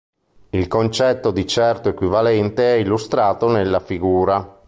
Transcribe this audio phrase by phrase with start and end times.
[0.49, 4.57] Il concetto di certo equivalente è illustrato nella figura.